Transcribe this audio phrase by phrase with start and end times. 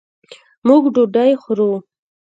[0.67, 1.69] موږ ډوډۍ خورو